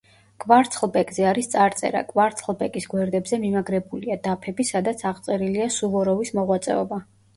კვარცხლბეკზე 0.43 1.25
არის 1.31 1.49
წარწერა: 1.55 2.01
კვარცხლბეკის 2.13 2.87
გვერდებზე 2.93 3.39
მიმაგრებულია 3.43 4.19
დაფები 4.29 4.67
სადაც 4.73 5.05
აღწერილია 5.11 5.69
სუვოროვის 5.77 6.35
მოღვაწეობა. 6.41 7.01